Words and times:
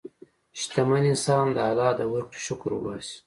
شتمن 0.59 1.03
انسان 1.11 1.45
د 1.55 1.57
الله 1.69 1.91
د 1.99 2.01
ورکړې 2.13 2.39
شکر 2.47 2.69
وباسي. 2.73 3.15